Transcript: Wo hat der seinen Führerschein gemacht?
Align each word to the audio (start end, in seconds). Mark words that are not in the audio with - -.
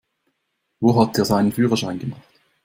Wo 0.79 0.99
hat 0.99 1.15
der 1.15 1.25
seinen 1.25 1.51
Führerschein 1.51 1.99
gemacht? 1.99 2.23